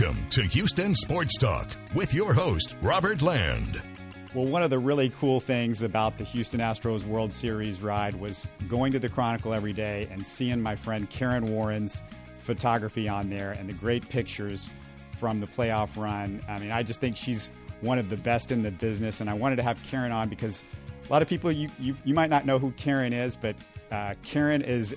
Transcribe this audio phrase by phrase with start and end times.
[0.00, 3.82] Welcome to Houston Sports Talk with your host, Robert Land.
[4.32, 8.48] Well, one of the really cool things about the Houston Astros World Series ride was
[8.66, 12.02] going to the Chronicle every day and seeing my friend Karen Warren's
[12.38, 14.70] photography on there and the great pictures
[15.18, 16.42] from the playoff run.
[16.48, 17.50] I mean, I just think she's
[17.82, 20.64] one of the best in the business, and I wanted to have Karen on because
[21.06, 23.54] a lot of people you you, you might not know who Karen is, but
[23.90, 24.94] uh, Karen has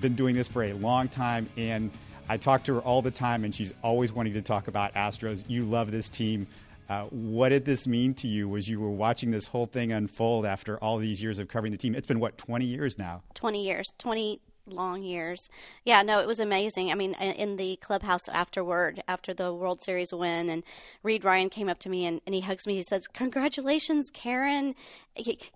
[0.00, 1.92] been doing this for a long time and
[2.30, 5.42] I talk to her all the time, and she's always wanting to talk about Astros.
[5.48, 6.46] You love this team.
[6.88, 10.46] Uh, what did this mean to you as you were watching this whole thing unfold
[10.46, 11.92] after all these years of covering the team?
[11.92, 13.24] It's been, what, 20 years now?
[13.34, 13.92] 20 years.
[13.98, 15.48] 20 long years.
[15.84, 16.92] Yeah, no, it was amazing.
[16.92, 20.62] I mean, in the clubhouse afterward, after the World Series win, and
[21.02, 22.76] Reid Ryan came up to me and, and he hugs me.
[22.76, 24.76] He says, "Congratulations, Karen!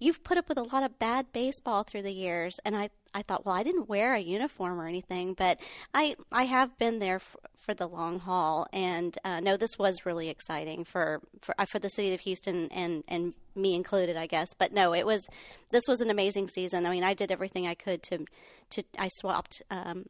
[0.01, 3.23] You've put up with a lot of bad baseball through the years." And I I
[3.23, 5.61] thought, well, I didn't wear a uniform or anything, but
[5.95, 10.05] I I have been there for, for the long haul, and uh, no, this was
[10.05, 14.27] really exciting for for uh, for the city of Houston and and me included, I
[14.27, 14.49] guess.
[14.59, 15.27] But no, it was
[15.71, 16.85] this was an amazing season.
[16.87, 18.27] I mean, I did everything I could to
[18.71, 20.07] to I swapped um,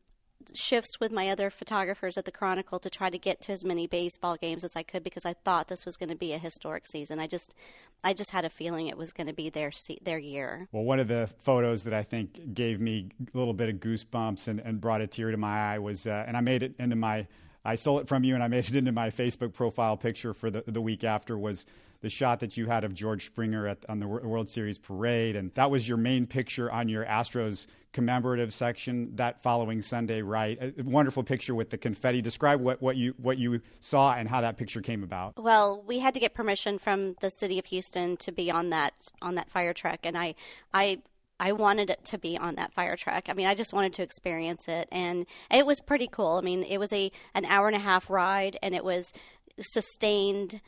[0.55, 3.87] shifts with my other photographers at the Chronicle to try to get to as many
[3.87, 6.87] baseball games as I could because I thought this was going to be a historic
[6.87, 7.19] season.
[7.19, 7.55] I just,
[8.03, 9.70] I just had a feeling it was going to be their
[10.03, 10.69] their year.
[10.72, 14.48] Well, one of the photos that I think gave me a little bit of goosebumps
[14.48, 16.97] and, and brought a tear to my eye was, uh, and I made it into
[16.97, 17.27] my,
[17.65, 20.50] I stole it from you and I made it into my Facebook profile picture for
[20.50, 21.67] the the week after was
[22.05, 25.50] the shot that you had of George Springer at, on the World Series parade, and
[25.55, 30.58] that was your main picture on your Astros commemorative section that following Sunday, right?
[30.60, 32.20] A wonderful picture with the confetti.
[32.20, 35.42] Describe what, what you what you saw and how that picture came about.
[35.42, 38.92] Well, we had to get permission from the city of Houston to be on that
[39.22, 40.34] on that fire truck, and I
[40.75, 41.00] I
[41.41, 43.30] I wanted it to be on that fire truck.
[43.30, 46.32] I mean, I just wanted to experience it, and it was pretty cool.
[46.32, 49.10] I mean, it was a an hour and a half ride, and it was
[49.58, 50.60] sustained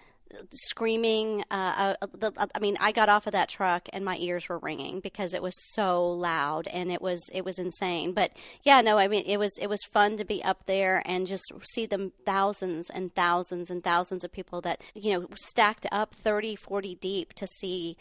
[0.52, 1.44] screaming.
[1.50, 4.58] Uh, uh, the, I mean, I got off of that truck and my ears were
[4.58, 8.12] ringing because it was so loud and it was it was insane.
[8.12, 8.32] But
[8.62, 11.52] yeah, no, I mean, it was it was fun to be up there and just
[11.72, 16.56] see them thousands and thousands and thousands of people that you know stacked up 30,
[16.56, 17.96] 40 deep to see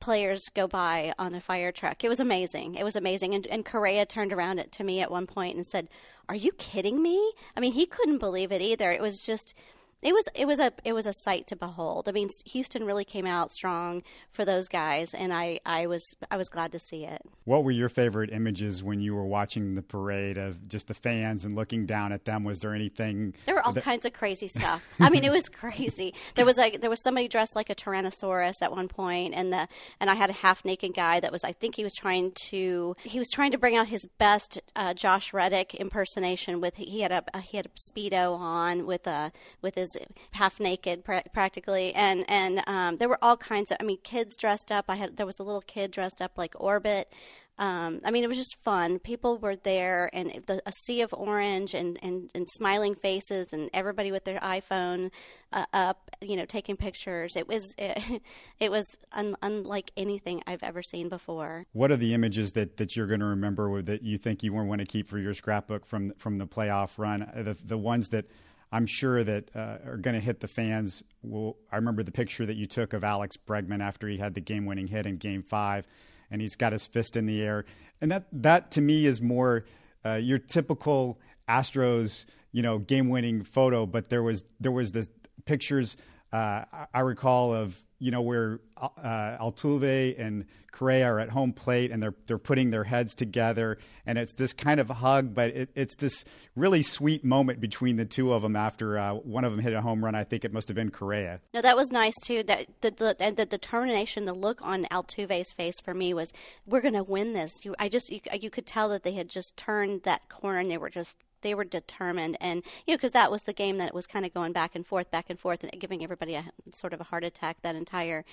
[0.00, 2.04] players go by on a fire truck.
[2.04, 2.76] It was amazing.
[2.76, 3.34] It was amazing.
[3.34, 5.88] And, and Correa turned around to me at one point and said,
[6.28, 8.92] "Are you kidding me?" I mean, he couldn't believe it either.
[8.92, 9.54] It was just
[10.00, 12.08] it was it was a it was a sight to behold.
[12.08, 16.36] I mean, Houston really came out strong for those guys, and I, I was I
[16.36, 17.20] was glad to see it.
[17.44, 21.44] What were your favorite images when you were watching the parade of just the fans
[21.44, 22.44] and looking down at them?
[22.44, 23.34] Was there anything?
[23.46, 23.82] There were all that...
[23.82, 24.88] kinds of crazy stuff.
[25.00, 26.14] I mean, it was crazy.
[26.36, 29.66] There was like there was somebody dressed like a tyrannosaurus at one point, and the
[29.98, 32.94] and I had a half naked guy that was I think he was trying to
[33.02, 37.10] he was trying to bring out his best uh, Josh Reddick impersonation with he had
[37.10, 41.94] a he had a speedo on with a with his was half naked pra- practically,
[41.94, 43.78] and and um, there were all kinds of.
[43.80, 44.86] I mean, kids dressed up.
[44.88, 47.12] I had there was a little kid dressed up like Orbit.
[47.60, 49.00] Um, I mean, it was just fun.
[49.00, 53.68] People were there, and the, a sea of orange, and, and, and smiling faces, and
[53.74, 55.10] everybody with their iPhone
[55.52, 57.34] uh, up, you know, taking pictures.
[57.34, 58.22] It was it,
[58.60, 61.66] it was un, unlike anything I've ever seen before.
[61.72, 64.80] What are the images that, that you're going to remember that you think you want
[64.80, 67.28] to keep for your scrapbook from from the playoff run?
[67.34, 68.26] The the ones that
[68.70, 71.02] I'm sure that uh, are going to hit the fans.
[71.22, 74.40] Well, I remember the picture that you took of Alex Bregman after he had the
[74.40, 75.86] game-winning hit in Game Five,
[76.30, 77.64] and he's got his fist in the air,
[78.00, 79.64] and that that to me is more
[80.04, 81.18] uh, your typical
[81.48, 83.86] Astros, you know, game-winning photo.
[83.86, 85.08] But there was there was the
[85.46, 85.96] pictures
[86.32, 91.90] uh, I recall of you know where uh, Altuve and Correa are at home plate
[91.90, 95.70] and they're they're putting their heads together and it's this kind of hug, but it,
[95.74, 96.24] it's this
[96.56, 99.82] really sweet moment between the two of them after uh, one of them hit a
[99.82, 100.14] home run.
[100.14, 101.40] I think it must have been Correa.
[101.52, 102.42] No, that was nice too.
[102.44, 106.32] That the, the and the determination, the look on Altuve's face for me was,
[106.66, 107.52] we're going to win this.
[107.64, 110.70] You, I just you, you could tell that they had just turned that corner and
[110.70, 112.36] they were just they were determined.
[112.40, 114.86] And you know because that was the game that was kind of going back and
[114.86, 118.24] forth back and forth and giving everybody a sort of a heart attack that entire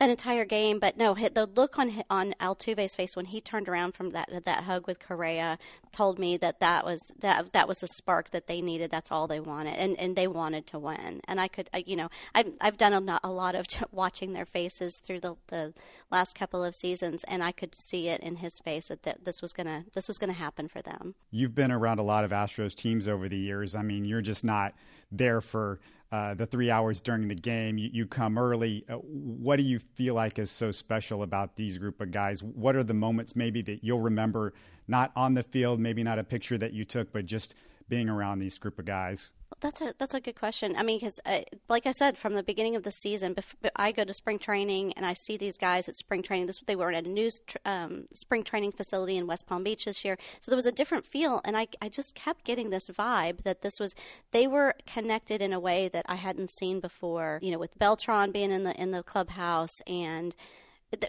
[0.00, 0.78] that entire game.
[0.78, 4.64] But no, the look on on Altuve's face when he turned around from that that
[4.64, 5.58] hug with Correa
[5.92, 8.90] told me that that was that that was the spark that they needed.
[8.90, 11.20] That's all they wanted, and and they wanted to win.
[11.28, 14.98] And I could, you know, I've I've done a, a lot of watching their faces
[15.04, 15.74] through the the
[16.10, 19.42] last couple of seasons, and I could see it in his face that, that this
[19.42, 21.14] was gonna this was gonna happen for them.
[21.30, 23.74] You've been around a lot of Astros teams over the years.
[23.74, 24.74] I mean, you're just not
[25.12, 25.78] there for
[26.12, 27.78] uh, the three hours during the game.
[27.78, 28.84] You, you come early.
[28.88, 32.42] Uh, what do you feel like is so special about these group of guys?
[32.42, 34.52] What are the moments maybe that you'll remember,
[34.88, 37.54] not on the field, maybe not a picture that you took, but just
[37.90, 39.30] being around these group of guys?
[39.60, 40.76] That's a that's a good question.
[40.76, 43.92] I mean, because uh, like I said, from the beginning of the season, bef- I
[43.92, 46.46] go to spring training and I see these guys at spring training.
[46.46, 47.28] This they were at a new
[47.64, 51.04] um, spring training facility in West Palm Beach this year, so there was a different
[51.04, 53.94] feel, and I I just kept getting this vibe that this was
[54.30, 57.40] they were connected in a way that I hadn't seen before.
[57.42, 60.34] You know, with Beltran being in the in the clubhouse and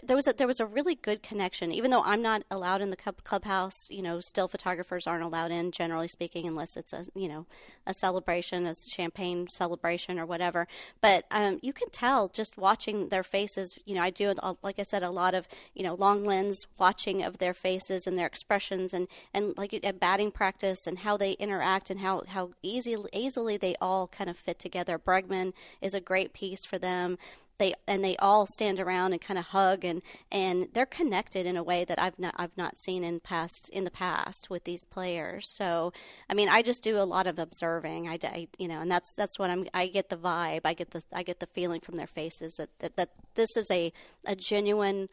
[0.04, 1.72] there was a there was a really good connection.
[1.72, 5.72] Even though I'm not allowed in the clubhouse, you know, still photographers aren't allowed in,
[5.72, 7.46] generally speaking, unless it's a you know
[7.84, 10.68] a celebration, a champagne celebration or whatever.
[11.00, 13.76] But um, you can tell just watching their faces.
[13.84, 14.32] You know, I do
[14.62, 18.16] like I said a lot of you know long lens watching of their faces and
[18.16, 22.50] their expressions and and like at batting practice and how they interact and how how
[22.62, 24.96] easy easily they all kind of fit together.
[24.96, 27.18] Bregman is a great piece for them
[27.58, 31.56] they and they all stand around and kind of hug and and they're connected in
[31.56, 34.84] a way that I've not I've not seen in past in the past with these
[34.84, 35.46] players.
[35.56, 35.92] So
[36.28, 38.08] I mean, I just do a lot of observing.
[38.08, 39.66] I, I you know, and that's that's what I'm.
[39.74, 40.62] I get the vibe.
[40.64, 43.68] I get the I get the feeling from their faces that that, that this is
[43.70, 43.92] a
[44.26, 45.08] a genuine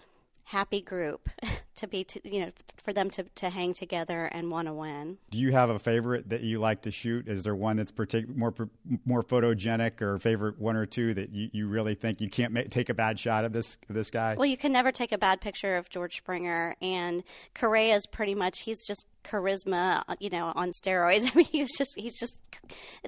[0.45, 1.29] happy group
[1.79, 5.17] to be to, you know for them to, to hang together and want to win
[5.31, 8.35] do you have a favorite that you like to shoot is there one that's partic-
[8.35, 8.53] more
[9.05, 12.69] more photogenic or favorite one or two that you, you really think you can't make,
[12.69, 15.39] take a bad shot of this this guy well you can never take a bad
[15.39, 17.23] picture of george springer and
[17.55, 21.29] correa is pretty much he's just charisma, uh, you know, on steroids.
[21.31, 22.41] I mean, he's just he's just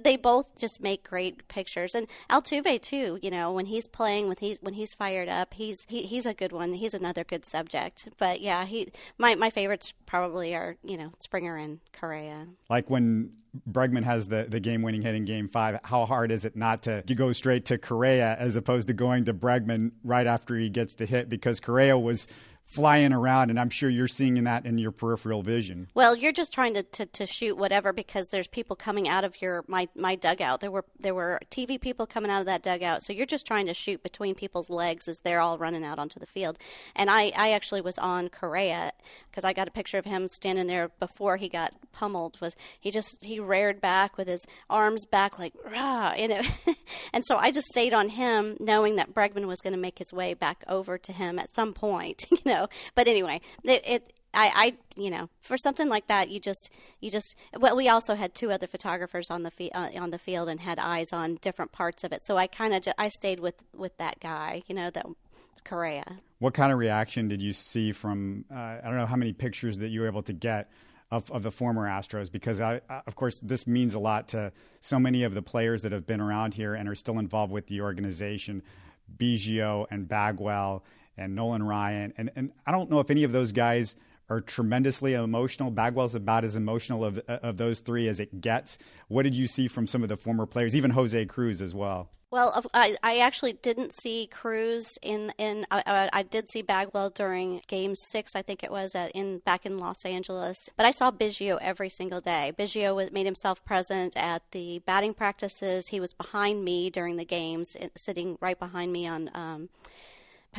[0.02, 1.96] they both just make great pictures.
[1.96, 5.78] And Altuve too, you know, when he's playing when he's when he's fired up, he's
[5.88, 6.74] he, he's a good one.
[6.74, 8.10] He's another good subject.
[8.18, 12.48] But yeah, he my my favorites probably are, you know, Springer and Correa.
[12.70, 13.32] Like when
[13.70, 16.84] Bregman has the, the game winning hit in game five, how hard is it not
[16.84, 20.94] to go straight to Correa as opposed to going to Bregman right after he gets
[20.94, 21.28] the hit?
[21.28, 22.28] Because Correa was
[22.72, 25.90] flying around, and I'm sure you're seeing that in your peripheral vision.
[25.94, 29.42] Well, you're just trying to, to, to, shoot whatever because there's people coming out of
[29.42, 30.62] your my, my dugout.
[30.62, 33.68] There were there were TV people coming out of that dugout, so you're just trying
[33.68, 36.58] to shoot between people's legs as they're all running out onto the field.
[36.96, 38.94] And I, I actually was on Correa
[39.30, 42.40] because I got a picture of him standing there before he got pummeled.
[42.40, 46.42] Was he just he reared back with his arms back like rah, you know,
[47.14, 50.14] and so I just stayed on him, knowing that Bregman was going to make his
[50.14, 52.61] way back over to him at some point, you know.
[52.96, 56.70] But anyway, it, it I, I, you know, for something like that, you just,
[57.02, 57.36] you just.
[57.58, 60.60] Well, we also had two other photographers on the fi- uh, on the field and
[60.60, 62.26] had eyes on different parts of it.
[62.26, 65.06] So I kind of, I stayed with with that guy, you know, that
[65.64, 66.20] Correa.
[66.40, 68.46] What kind of reaction did you see from?
[68.50, 70.72] Uh, I don't know how many pictures that you were able to get
[71.12, 74.54] of, of the former Astros, because I, I, of course, this means a lot to
[74.80, 77.68] so many of the players that have been around here and are still involved with
[77.68, 78.64] the organization,
[79.18, 80.84] Biggio and Bagwell
[81.18, 82.14] and Nolan Ryan.
[82.18, 83.96] And, and I don't know if any of those guys
[84.30, 85.72] are tremendously emotional.
[85.72, 88.78] Bagwell's about as emotional of, of those three as it gets.
[89.10, 92.10] What did you see from some of the former players, even Jose Cruz as well?
[92.32, 97.62] Well, I, I actually didn't see Cruz in in I, I, did see Bagwell during
[97.68, 100.70] Game Six, I think it was at, in back in Los Angeles.
[100.78, 102.54] But I saw Biggio every single day.
[102.58, 105.90] Biggio was, made himself present at the batting practices.
[105.90, 109.30] He was behind me during the games, sitting right behind me on.
[109.34, 109.70] Um,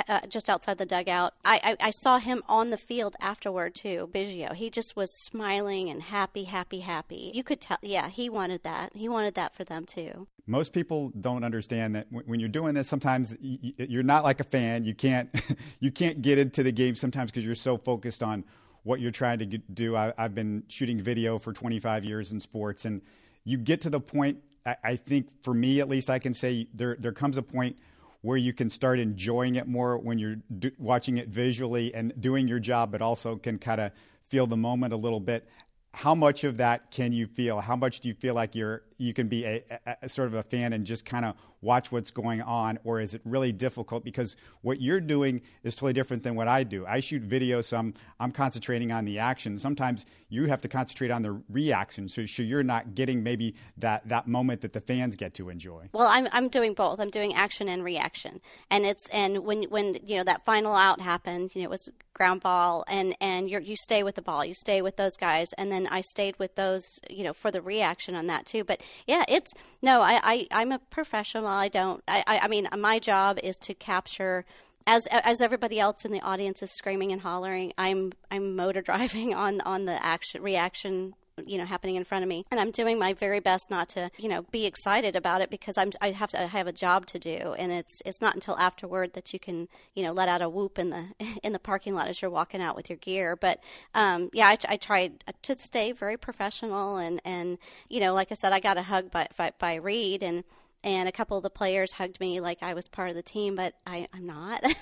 [0.09, 1.35] uh, just outside the dugout.
[1.45, 4.55] I, I, I, saw him on the field afterward too, Biggio.
[4.55, 7.31] He just was smiling and happy, happy, happy.
[7.35, 8.95] You could tell, yeah, he wanted that.
[8.95, 10.29] He wanted that for them too.
[10.47, 14.85] Most people don't understand that when you're doing this, sometimes you're not like a fan.
[14.85, 15.29] You can't
[15.81, 18.45] you can't get into the game sometimes because you're so focused on
[18.83, 19.95] what you're trying to do.
[19.97, 23.03] I, have been shooting video for 25 years in sports, and
[23.45, 24.39] you get to the point.
[24.67, 27.77] I, I think for me, at least, I can say there there comes a point
[28.23, 30.37] where you can start enjoying it more when you're
[30.79, 33.93] watching it visually and doing your job, but also can kind of
[34.29, 35.47] feel the moment a little bit.
[35.93, 37.61] How much of that can you feel?
[37.61, 40.35] How much do you feel like you're you can be a, a, a sort of
[40.35, 44.05] a fan and just kind of watch what's going on, or is it really difficult
[44.05, 46.85] because what you're doing is totally different than what I do?
[46.85, 49.59] I shoot video, so I'm, I'm concentrating on the action.
[49.59, 54.07] Sometimes you have to concentrate on the reaction, so, so you're not getting maybe that,
[54.09, 55.89] that moment that the fans get to enjoy.
[55.93, 57.01] Well, I'm, I'm doing both.
[57.01, 58.41] I'm doing action and reaction,
[58.71, 61.89] and it's and when when you know that final out happened, you know it was
[62.15, 65.53] ground ball, and and you you stay with the ball, you stay with those guys,
[65.55, 68.65] and then I stayed with those, you know, for the reaction on that too.
[68.65, 71.47] But yeah, it's no, I, I I'm a professional.
[71.53, 72.03] I don't.
[72.09, 74.45] I, I mean, my job is to capture
[74.87, 79.35] as as everybody else in the audience is screaming and hollering, I'm I'm motor driving
[79.35, 81.15] on on the action reaction
[81.47, 84.11] you know happening in front of me and i'm doing my very best not to
[84.19, 87.07] you know be excited about it because i'm i have to I have a job
[87.07, 90.43] to do and it's it's not until afterward that you can you know let out
[90.43, 91.07] a whoop in the
[91.43, 93.63] in the parking lot as you're walking out with your gear but
[93.95, 97.57] um yeah i, I tried to stay very professional and and
[97.89, 100.45] you know like i said i got a hug by by, by Reid and
[100.85, 103.55] and a couple of the players hugged me like I was part of the team,
[103.55, 104.63] but I, I'm not.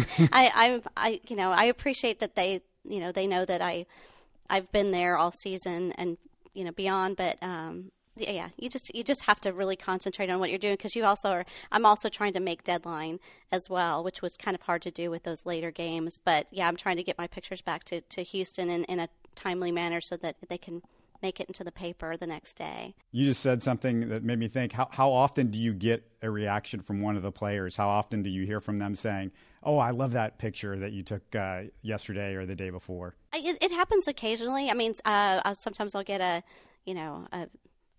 [0.32, 3.86] I, I'm, I, you know, I appreciate that they, you know, they know that I,
[4.50, 6.18] I've been there all season and
[6.52, 7.16] you know beyond.
[7.16, 10.74] But um, yeah, you just you just have to really concentrate on what you're doing
[10.74, 11.46] because you also are.
[11.72, 13.20] I'm also trying to make deadline
[13.52, 16.18] as well, which was kind of hard to do with those later games.
[16.22, 19.08] But yeah, I'm trying to get my pictures back to to Houston in, in a
[19.34, 20.82] timely manner so that they can
[21.22, 22.94] make it into the paper the next day.
[23.12, 26.30] You just said something that made me think how, how often do you get a
[26.30, 27.76] reaction from one of the players?
[27.76, 31.02] How often do you hear from them saying, Oh, I love that picture that you
[31.02, 33.14] took uh, yesterday or the day before?
[33.34, 34.70] It, it happens occasionally.
[34.70, 36.42] I mean, uh, sometimes I'll get a,
[36.86, 37.46] you know, a,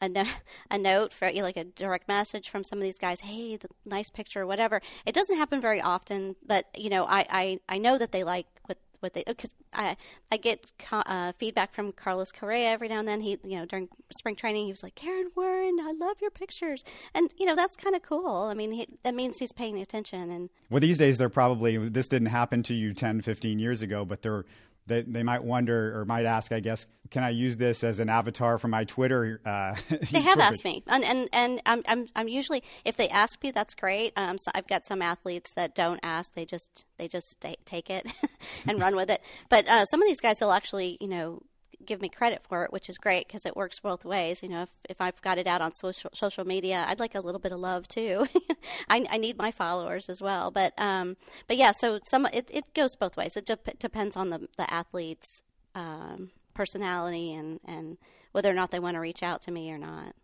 [0.01, 0.23] a, no,
[0.71, 4.09] a note for like a direct message from some of these guys hey the nice
[4.09, 7.97] picture or whatever it doesn't happen very often but you know i i, I know
[7.97, 9.98] that they like what what they because I
[10.31, 13.22] I get uh, feedback from Carlos Correa every now and then.
[13.22, 16.84] He you know during spring training he was like Karen Warren, I love your pictures,
[17.13, 18.48] and you know that's kind of cool.
[18.50, 20.31] I mean he, that means he's paying attention.
[20.31, 24.05] And well, these days they're probably this didn't happen to you 10, 15 years ago,
[24.05, 24.46] but they're
[24.88, 28.09] they, they might wonder or might ask, I guess, can I use this as an
[28.09, 29.41] avatar for my Twitter?
[29.45, 29.75] Uh,
[30.11, 33.51] they have asked me, and and and I'm, I'm I'm usually if they ask me,
[33.51, 34.13] that's great.
[34.15, 38.07] Um, so I've got some athletes that don't ask; they just they just take it
[38.65, 39.21] and run with it.
[39.50, 41.41] But uh, some of these guys, they'll actually, you know,
[41.85, 44.41] give me credit for it, which is great because it works both ways.
[44.43, 47.21] You know, if, if I've got it out on social social media, I'd like a
[47.21, 48.27] little bit of love too.
[48.89, 50.51] I, I need my followers as well.
[50.51, 53.38] But um, but yeah, so some it, it goes both ways.
[53.38, 55.41] It de- depends on the the athlete's
[55.75, 57.97] um, personality and and
[58.31, 60.15] whether or not they want to reach out to me or not.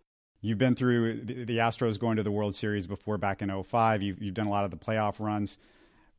[0.41, 4.03] You've been through the Astros going to the World Series before back in 05.
[4.03, 5.57] You've, you've done a lot of the playoff runs.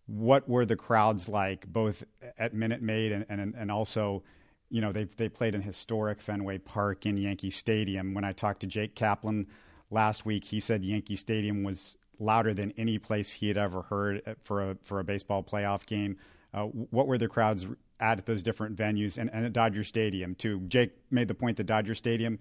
[0.06, 2.02] What were the crowds like, both
[2.36, 4.24] at Minute Maid and, and, and also
[4.70, 8.14] you know, they they played in historic Fenway Park in Yankee Stadium.
[8.14, 9.46] When I talked to Jake Kaplan
[9.90, 14.36] last week, he said Yankee Stadium was louder than any place he had ever heard
[14.42, 16.16] for a for a baseball playoff game.
[16.52, 17.66] Uh, what were the crowds
[18.00, 20.60] at those different venues and, and at Dodger Stadium too?
[20.68, 22.38] Jake made the point that Dodger Stadium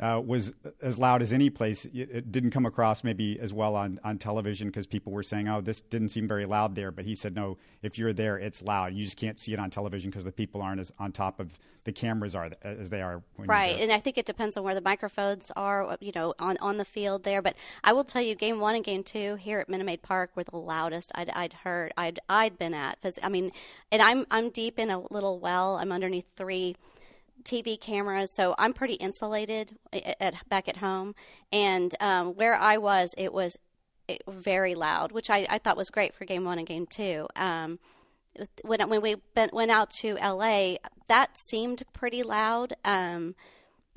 [0.00, 1.84] uh, was as loud as any place.
[1.84, 5.46] It, it, didn't come across maybe as well on, on television because people were saying,
[5.46, 8.60] "Oh, this didn't seem very loud there." But he said, "No, if you're there, it's
[8.60, 8.94] loud.
[8.94, 11.56] You just can't see it on television because the people aren't as on top of
[11.84, 14.80] the cameras are as they are." right, and I think it depends on where the
[14.80, 17.40] microphones are, you know, on on the field there.
[17.40, 20.30] But I will tell you, game one and game two here at Minute Maid Park
[20.34, 23.00] were the loudest I'd, I'd heard, I'd I'd been at.
[23.00, 23.52] Because I mean,
[23.92, 25.76] and I'm I'm deep in a little well.
[25.76, 26.74] I'm underneath three
[27.44, 31.14] TV cameras, so I'm pretty insulated at, at back at home.
[31.52, 33.58] And um, where I was, it was
[34.28, 37.26] very loud, which I, I, thought was great for game one and game two.
[37.36, 37.78] Um,
[38.62, 40.74] when when we went out to LA,
[41.08, 43.34] that seemed pretty loud um,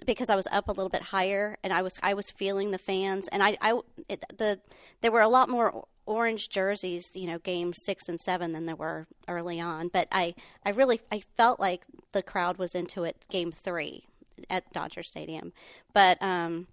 [0.06, 2.78] because I was up a little bit higher and I was I was feeling the
[2.78, 4.60] fans and I, I it, the
[5.02, 8.76] there were a lot more orange jerseys, you know, game six and seven than there
[8.76, 9.90] were early on.
[9.90, 10.34] But I,
[10.66, 11.84] I really, I felt like
[12.14, 14.06] the crowd was into it game three
[14.50, 15.54] at Dodger Stadium.
[15.94, 16.68] But, um,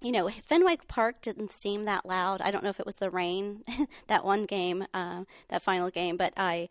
[0.00, 2.40] you know, Fenway Park didn't seem that loud.
[2.40, 3.64] I don't know if it was the rain
[4.06, 6.68] that one game, uh, that final game, but I,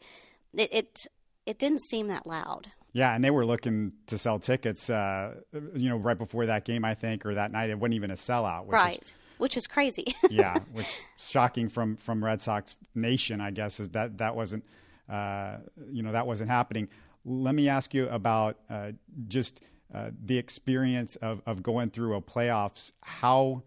[0.54, 1.00] it, it,
[1.46, 2.72] it didn't seem that loud.
[2.94, 5.34] Yeah, and they were looking to sell tickets, uh,
[5.74, 7.72] you know, right before that game, I think, or that night.
[7.72, 8.66] It wasn't even a sellout.
[8.68, 9.02] right.
[9.02, 10.06] Is, which is crazy.
[10.30, 14.64] yeah, which shocking from from Red Sox Nation, I guess, is that that wasn't
[15.10, 15.58] uh,
[15.92, 16.90] you know that wasn't happening.
[17.26, 18.92] Let me ask you about uh,
[19.28, 19.62] just
[19.94, 22.92] uh, the experience of of going through a playoffs.
[23.02, 23.64] How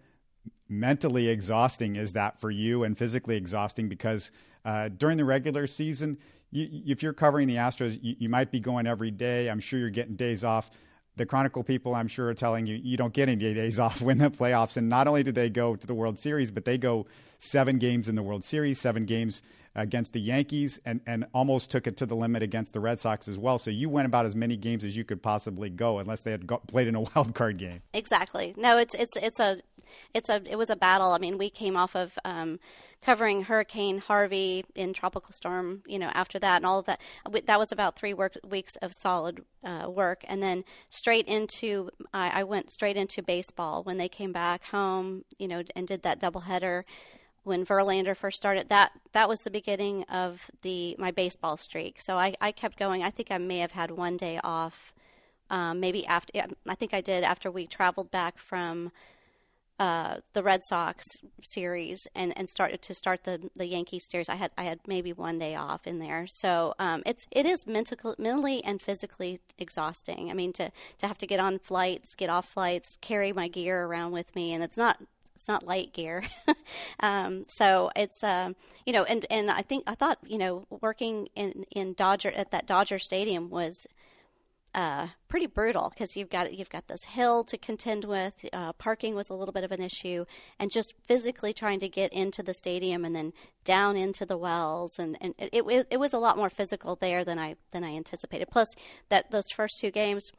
[0.68, 4.30] mentally exhausting is that for you, and physically exhausting because
[4.64, 6.18] uh, during the regular season.
[6.52, 9.50] You, if you're covering the Astros, you, you might be going every day.
[9.50, 10.70] I'm sure you're getting days off
[11.16, 14.18] the Chronicle people, I'm sure, are telling you you don't get any days off when
[14.18, 14.76] the playoffs.
[14.76, 17.06] And not only do they go to the World Series, but they go
[17.38, 19.42] seven games in the World Series, seven games
[19.74, 23.28] against the Yankees, and, and almost took it to the limit against the Red Sox
[23.28, 23.58] as well.
[23.58, 26.46] So you went about as many games as you could possibly go, unless they had
[26.46, 27.82] got, played in a wild card game.
[27.92, 28.54] Exactly.
[28.56, 29.58] No, it's it's it's a
[30.14, 31.12] it's a it was a battle.
[31.12, 32.58] I mean, we came off of um,
[33.02, 37.00] covering Hurricane Harvey in tropical storm, you know, after that and all of that.
[37.46, 42.40] That was about three work, weeks of solid uh, work, and then straight into I,
[42.40, 46.20] I went straight into baseball when they came back home, you know, and did that
[46.20, 46.84] doubleheader
[47.44, 48.68] when Verlander first started.
[48.68, 52.00] That that was the beginning of the my baseball streak.
[52.00, 53.02] So I, I kept going.
[53.02, 54.92] I think I may have had one day off
[55.50, 56.32] um, maybe after
[56.66, 58.90] I think I did after we traveled back from
[59.78, 61.04] uh, the Red Sox
[61.42, 64.28] series and, and started to start the the Yankees series.
[64.28, 67.66] I had I had maybe one day off in there, so um, it's it is
[67.66, 70.30] mental, mentally and physically exhausting.
[70.30, 73.84] I mean to to have to get on flights, get off flights, carry my gear
[73.84, 74.98] around with me, and it's not
[75.36, 76.24] it's not light gear.
[77.00, 78.52] um, so it's uh,
[78.86, 82.50] you know, and and I think I thought you know working in in Dodger at
[82.50, 83.86] that Dodger Stadium was
[84.76, 88.44] uh, pretty brutal because you've got you've got this hill to contend with.
[88.52, 90.26] Uh, parking was a little bit of an issue,
[90.58, 93.32] and just physically trying to get into the stadium and then
[93.64, 97.24] down into the wells, and, and it, it, it was a lot more physical there
[97.24, 98.48] than I than I anticipated.
[98.52, 98.68] Plus,
[99.08, 100.30] that those first two games,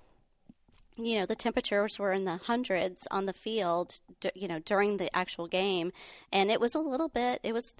[0.98, 4.00] you know, the temperatures were in the hundreds on the field,
[4.36, 5.91] you know, during the actual game,
[6.32, 7.39] and it was a little bit.
[7.41, 7.74] It was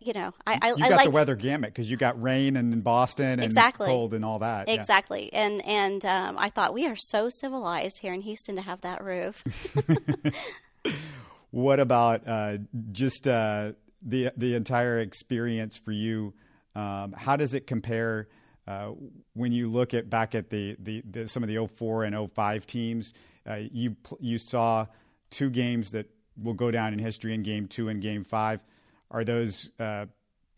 [0.00, 2.56] you know, I, I, you got I like the weather gamut because you got rain
[2.56, 3.86] and in Boston and exactly.
[3.86, 4.68] cold and all that.
[4.68, 5.46] Exactly, yeah.
[5.46, 9.04] and and um, I thought we are so civilized here in Houston to have that
[9.04, 9.44] roof.
[11.50, 12.58] what about uh,
[12.92, 16.34] just uh, the the entire experience for you?
[16.74, 18.28] Um, how does it compare
[18.66, 18.92] uh,
[19.34, 22.66] when you look at back at the, the, the some of the 04 and 05
[22.66, 23.12] teams?
[23.48, 24.86] Uh, you you saw
[25.30, 26.06] two games that
[26.40, 28.64] will go down in history in Game Two and Game Five
[29.10, 30.06] are those uh,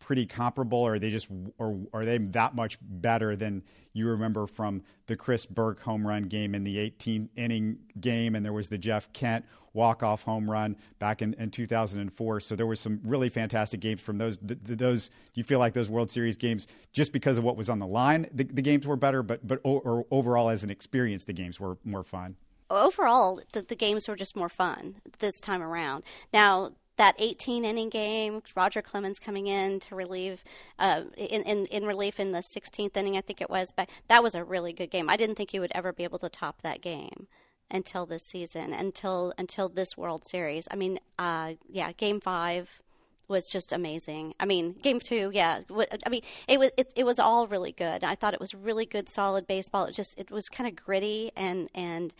[0.03, 4.47] pretty comparable, or are they just, or are they that much better than you remember
[4.47, 8.67] from the Chris Burke home run game in the 18 inning game, and there was
[8.67, 12.39] the Jeff Kent walk off home run back in, in 2004.
[12.41, 14.37] So there was some really fantastic games from those.
[14.39, 17.69] The, those do you feel like those World Series games, just because of what was
[17.69, 21.23] on the line, the, the games were better, but but or overall as an experience,
[21.23, 22.35] the games were more fun
[22.69, 26.03] overall the, the, games were just more fun this time around.
[26.33, 30.43] Now that 18 inning game, Roger Clemens coming in to relieve
[30.77, 33.71] uh, in, in, in relief in the 16th inning, I think it was.
[33.75, 35.09] But that was a really good game.
[35.09, 37.27] I didn't think he would ever be able to top that game
[37.71, 40.67] until this season, until until this World Series.
[40.71, 42.81] I mean, uh, yeah, Game Five
[43.27, 44.35] was just amazing.
[44.39, 45.61] I mean, Game Two, yeah.
[46.05, 48.03] I mean, it was it, it was all really good.
[48.03, 49.85] I thought it was really good, solid baseball.
[49.85, 52.13] It just it was kind of gritty and and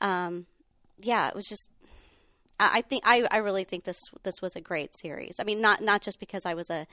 [0.00, 0.46] um,
[1.00, 1.70] yeah, it was just
[2.58, 5.40] I think I, I really think this this was a great series.
[5.40, 6.86] I mean, not not just because I was a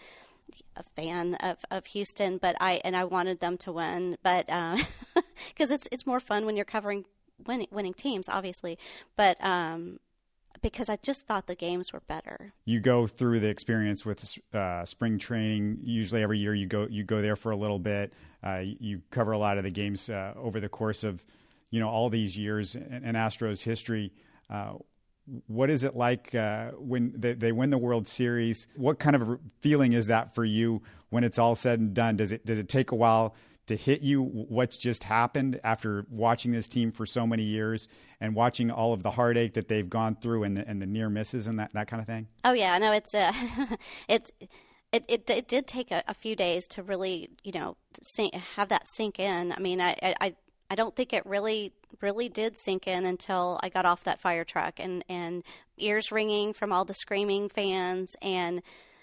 [0.75, 5.71] a fan of, of Houston, but I and I wanted them to win, but because
[5.71, 7.05] uh, it's it's more fun when you're covering
[7.45, 8.77] winning, winning teams, obviously.
[9.15, 9.99] But um,
[10.61, 12.53] because I just thought the games were better.
[12.65, 15.79] You go through the experience with uh, spring training.
[15.83, 18.13] Usually, every year you go you go there for a little bit.
[18.43, 21.23] Uh, you cover a lot of the games uh, over the course of
[21.69, 24.11] you know all these years in, in Astros history.
[25.47, 28.67] What is it like uh, when they, they, win the World Series?
[28.75, 32.17] What kind of feeling is that for you when it's all said and done?
[32.17, 33.35] Does it does it take a while
[33.67, 37.87] to hit you what's just happened after watching this team for so many years
[38.19, 41.09] and watching all of the heartache that they've gone through and the, and the near
[41.09, 42.27] misses and that, that kind of thing?
[42.43, 43.31] Oh yeah, no, it's uh,
[44.07, 44.31] it's.
[44.93, 48.67] It, it, it did take a, a, few days to really, you know, sink, have
[48.67, 49.53] that sink in.
[49.53, 50.35] I mean, I, I,
[50.71, 54.45] I don't think it really really did sink in until I got off that fire
[54.45, 55.43] truck and and
[55.77, 58.61] ears ringing from all the screaming fans and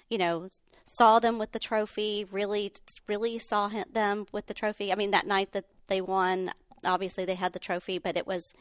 [0.09, 0.48] you know
[0.85, 2.72] saw them with the trophy really
[3.07, 4.90] really saw them with the trophy.
[4.90, 6.52] I mean that night that they won
[6.85, 8.54] obviously they had the trophy but it was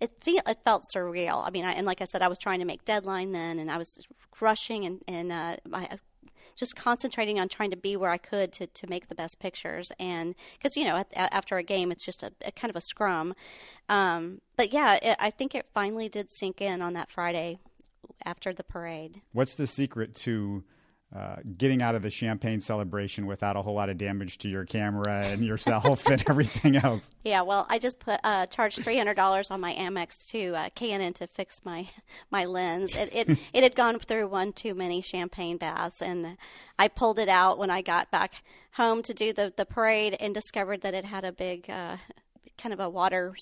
[0.00, 1.46] it it felt surreal.
[1.46, 3.70] I mean I, and like I said I was trying to make deadline then and
[3.70, 3.98] I was
[4.40, 5.98] rushing and and uh, I
[6.54, 9.92] just concentrating on trying to be where I could to, to make the best pictures.
[9.98, 12.80] And because, you know, at, after a game, it's just a, a kind of a
[12.80, 13.34] scrum.
[13.88, 17.58] Um, but yeah, it, I think it finally did sink in on that Friday
[18.24, 19.20] after the parade.
[19.32, 20.64] What's the secret to
[21.14, 24.64] uh, getting out of the champagne celebration without a whole lot of damage to your
[24.64, 27.10] camera and yourself and everything else.
[27.24, 30.68] Yeah, well, I just put uh, charged three hundred dollars on my Amex to uh,
[30.74, 31.88] Canon to fix my
[32.30, 32.96] my lens.
[32.96, 36.36] It, it it had gone through one too many champagne baths, and
[36.78, 38.42] I pulled it out when I got back
[38.72, 41.98] home to do the the parade and discovered that it had a big uh,
[42.58, 43.36] kind of a water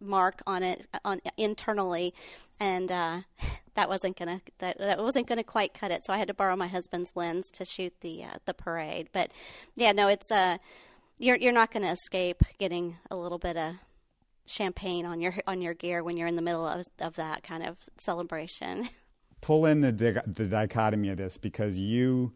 [0.00, 2.14] mark on it on internally
[2.60, 3.20] and uh,
[3.74, 6.04] that wasn't gonna that, that wasn't gonna quite cut it.
[6.04, 9.08] So I had to borrow my husband's lens to shoot the uh, the parade.
[9.12, 9.30] But
[9.76, 10.58] yeah, no, it's uh,
[11.18, 13.74] you're you're not gonna escape getting a little bit of
[14.46, 17.62] champagne on your on your gear when you're in the middle of of that kind
[17.62, 18.88] of celebration.
[19.40, 19.92] Pull in the
[20.26, 22.32] the dichotomy of this because you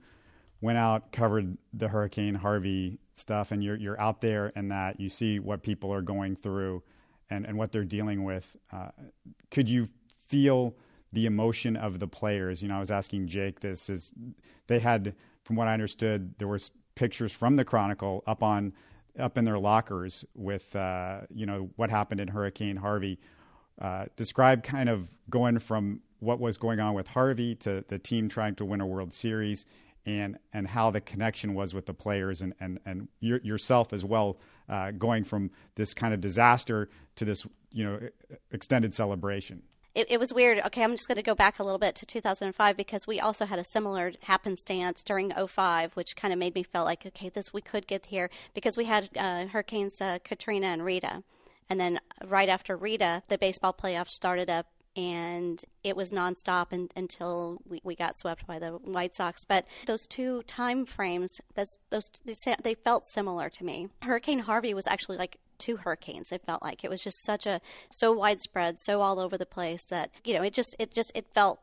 [0.60, 5.08] went out covered the Hurricane Harvey stuff, and you're you're out there and that you
[5.08, 6.82] see what people are going through.
[7.30, 8.58] And, and what they're dealing with.
[8.70, 8.88] Uh,
[9.50, 9.88] could you
[10.32, 10.74] feel
[11.12, 12.62] the emotion of the players.
[12.62, 14.14] You know, I was asking Jake this is
[14.66, 15.14] they had,
[15.44, 18.72] from what I understood, there was pictures from the Chronicle up on
[19.18, 23.18] up in their lockers with uh, you know what happened in Hurricane Harvey.
[23.78, 28.28] Uh, describe kind of going from what was going on with Harvey to the team
[28.28, 29.66] trying to win a World Series
[30.06, 34.02] and and how the connection was with the players and and and your, yourself as
[34.02, 34.38] well,
[34.70, 38.00] uh, going from this kind of disaster to this you know
[38.50, 39.62] extended celebration.
[39.94, 40.58] It, it, was weird.
[40.66, 43.44] Okay, I'm just going to go back a little bit to 2005 because we also
[43.44, 47.52] had a similar happenstance during 05, which kind of made me feel like, okay, this
[47.52, 51.22] we could get here because we had uh, hurricanes uh, Katrina and Rita.
[51.68, 57.62] And then right after Rita, the baseball playoffs started up and it was nonstop until
[57.66, 59.44] we, we got swept by the White Sox.
[59.44, 62.10] But those two time frames, that's, those
[62.62, 63.88] they felt similar to me.
[64.02, 66.32] Hurricane Harvey was actually like two hurricanes.
[66.32, 69.84] It felt like it was just such a so widespread, so all over the place
[69.84, 71.60] that you know it just it just it felt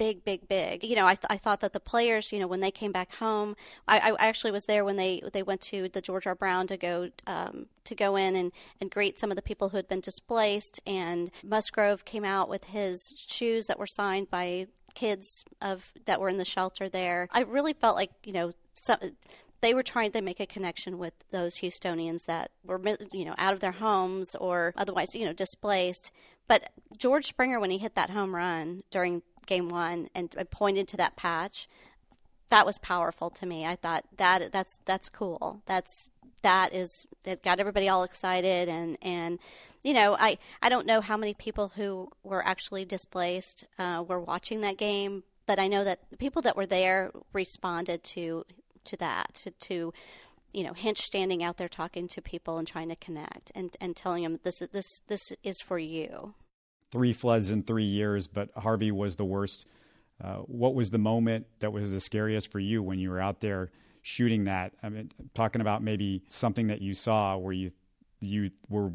[0.00, 0.82] big, big, big.
[0.82, 3.14] You know, I, th- I thought that the players, you know, when they came back
[3.16, 3.54] home,
[3.86, 6.34] I, I actually was there when they they went to the George R.
[6.34, 9.76] Brown to go um, to go in and, and greet some of the people who
[9.76, 10.80] had been displaced.
[10.86, 16.30] And Musgrove came out with his shoes that were signed by kids of that were
[16.30, 17.28] in the shelter there.
[17.30, 18.98] I really felt like you know some
[19.60, 22.80] they were trying to make a connection with those Houstonians that were,
[23.12, 26.10] you know, out of their homes or otherwise, you know, displaced.
[26.48, 30.96] But George Springer, when he hit that home run during game one and, pointed to
[30.96, 31.68] that patch,
[32.48, 33.66] that was powerful to me.
[33.66, 35.62] I thought that that's that's cool.
[35.66, 36.10] That's
[36.42, 39.38] that is it got everybody all excited and and
[39.82, 44.18] you know I I don't know how many people who were actually displaced uh, were
[44.18, 48.44] watching that game, but I know that people that were there responded to
[48.84, 49.92] to that to, to
[50.52, 53.96] you know Hinch standing out there talking to people and trying to connect and and
[53.96, 56.34] telling them this this this is for you
[56.90, 59.66] three floods in three years, but Harvey was the worst.
[60.22, 63.40] Uh, what was the moment that was the scariest for you when you were out
[63.40, 63.70] there
[64.02, 64.72] shooting that?
[64.82, 67.72] I mean, talking about maybe something that you saw where you
[68.20, 68.90] you were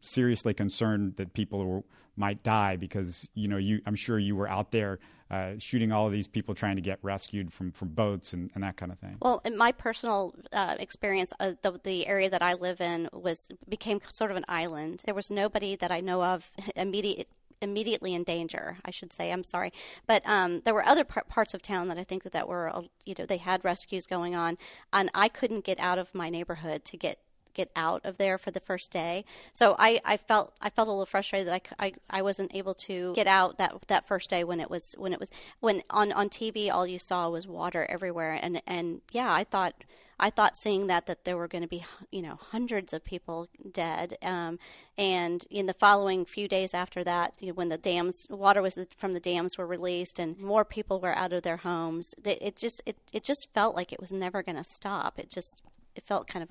[0.00, 1.82] seriously concerned that people were,
[2.16, 4.98] might die because you know you I'm sure you were out there
[5.30, 8.64] uh, shooting all of these people trying to get rescued from, from boats and, and
[8.64, 9.16] that kind of thing.
[9.20, 13.50] Well, in my personal uh, experience, uh, the, the area that I live in was
[13.68, 15.02] became sort of an island.
[15.04, 17.28] There was nobody that I know of immediate
[17.60, 18.78] immediately in danger.
[18.84, 19.30] I should say.
[19.32, 19.72] I'm sorry,
[20.06, 22.72] but um, there were other par- parts of town that I think that, that were
[23.04, 24.56] you know they had rescues going on,
[24.92, 27.18] and I couldn't get out of my neighborhood to get
[27.58, 29.24] get out of there for the first day.
[29.52, 32.74] So I, I felt I felt a little frustrated that I, I, I wasn't able
[32.86, 36.12] to get out that that first day when it was when it was when on,
[36.12, 39.74] on TV all you saw was water everywhere and and yeah I thought
[40.20, 43.48] I thought seeing that that there were going to be you know hundreds of people
[43.72, 44.60] dead, um,
[44.96, 48.78] and in the following few days after that, you know, when the dams water was
[48.96, 52.56] from the dams were released and more people were out of their homes, it, it
[52.56, 55.18] just it, it just felt like it was never going to stop.
[55.18, 55.62] It just
[55.98, 56.50] it felt kind of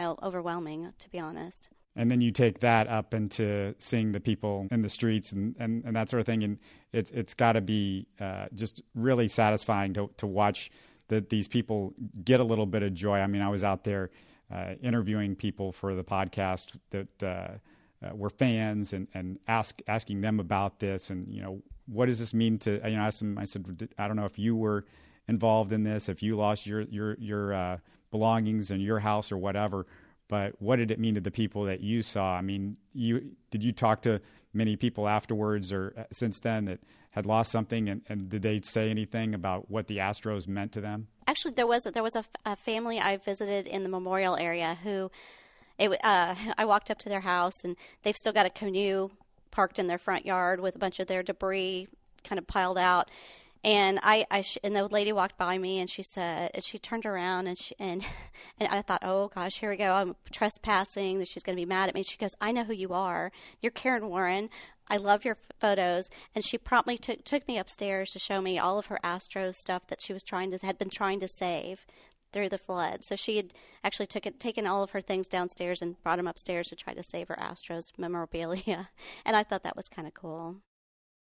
[0.00, 1.68] overwhelming, to be honest.
[1.94, 5.84] And then you take that up into seeing the people in the streets and, and,
[5.84, 6.58] and that sort of thing, and
[6.92, 10.70] it's it's got to be uh, just really satisfying to to watch
[11.08, 13.18] that these people get a little bit of joy.
[13.18, 14.10] I mean, I was out there
[14.50, 20.20] uh, interviewing people for the podcast that uh, uh, were fans and and ask asking
[20.20, 23.18] them about this and you know what does this mean to you know I asked
[23.18, 24.84] them I said I don't know if you were
[25.26, 27.78] involved in this if you lost your your your uh,
[28.10, 29.86] belongings in your house or whatever.
[30.28, 32.34] But what did it mean to the people that you saw?
[32.34, 34.20] I mean, you did you talk to
[34.52, 38.60] many people afterwards or uh, since then that had lost something, and, and did they
[38.62, 41.08] say anything about what the Astros meant to them?
[41.26, 45.10] Actually, there was there was a, a family I visited in the Memorial area who,
[45.78, 49.10] it uh, I walked up to their house and they've still got a canoe
[49.50, 51.88] parked in their front yard with a bunch of their debris
[52.22, 53.10] kind of piled out
[53.64, 56.78] and I, I sh- and the lady walked by me and she said, and she
[56.78, 58.06] turned around and she, and,
[58.58, 59.92] and I thought, oh gosh, here we go.
[59.92, 61.18] I'm trespassing.
[61.18, 62.02] that She's going to be mad at me.
[62.02, 63.32] She goes, I know who you are.
[63.60, 64.48] You're Karen Warren.
[64.90, 66.08] I love your photos.
[66.34, 69.86] And she promptly took, took me upstairs to show me all of her Astros stuff
[69.88, 71.84] that she was trying to, had been trying to save
[72.32, 73.04] through the flood.
[73.04, 76.26] So she had actually took it, taken all of her things downstairs and brought them
[76.26, 78.90] upstairs to try to save her Astros memorabilia.
[79.24, 80.56] And I thought that was kind of cool.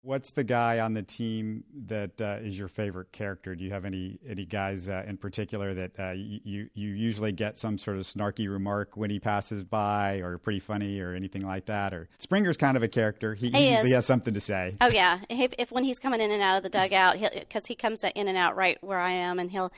[0.05, 3.55] What's the guy on the team that uh, is your favorite character?
[3.55, 7.57] Do you have any any guys uh, in particular that uh, you you usually get
[7.57, 11.65] some sort of snarky remark when he passes by, or pretty funny, or anything like
[11.67, 11.95] that?
[11.95, 13.33] Or Springer's kind of a character.
[13.33, 14.77] He, he, usually has something to say.
[14.83, 17.75] Oh yeah, if, if when he's coming in and out of the dugout, because he
[17.75, 19.73] comes in and out right where I am, and he'll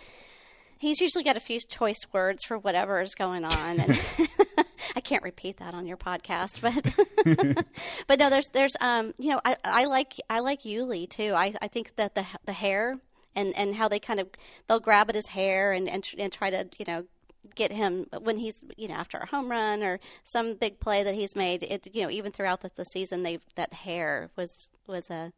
[0.79, 3.81] he's usually got a few choice words for whatever is going on.
[3.81, 4.01] And
[4.97, 7.67] I can't repeat that on your podcast, but
[8.07, 11.35] but no, there's there's um you know I, I like I like Yuli too.
[11.35, 12.99] I I think that the the hair
[13.35, 14.29] and and how they kind of
[14.67, 17.05] they'll grab at his hair and and, and try to you know
[17.55, 21.15] get him when he's you know after a home run or some big play that
[21.15, 21.63] he's made.
[21.63, 25.33] It you know even throughout the, the season, they that hair was was a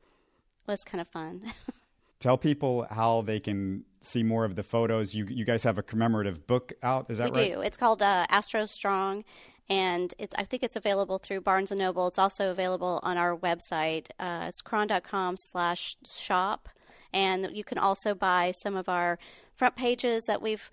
[0.68, 1.52] was kind of fun.
[2.20, 5.14] Tell people how they can see more of the photos.
[5.14, 7.50] You you guys have a commemorative book out, is that we right?
[7.50, 7.60] We do.
[7.60, 9.24] It's called uh, Astro Strong,
[9.68, 12.08] and it's I think it's available through Barnes and Noble.
[12.08, 14.08] It's also available on our website.
[14.18, 16.68] Uh, it's chron.com slash shop,
[17.12, 19.18] and you can also buy some of our
[19.54, 20.70] front pages that we've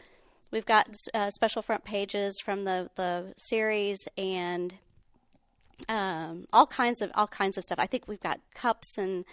[0.51, 4.75] we've got uh, special front pages from the the series and
[5.89, 7.79] um, all kinds of all kinds of stuff.
[7.79, 9.25] I think we've got cups and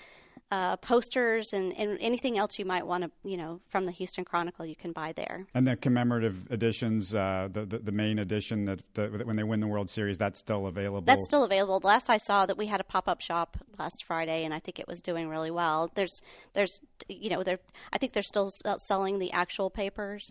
[0.53, 4.23] uh, posters and, and anything else you might want to, you know, from the Houston
[4.23, 5.47] Chronicle, you can buy there.
[5.55, 9.61] And the commemorative editions, uh, the, the, the main edition that, that when they win
[9.61, 11.07] the World Series, that's still available.
[11.07, 11.81] That's still available.
[11.81, 14.59] The last I saw that we had a pop up shop last Friday, and I
[14.59, 15.91] think it was doing really well.
[15.95, 16.21] There's
[16.53, 17.57] there's you know they
[17.91, 20.31] I think they're still selling the actual papers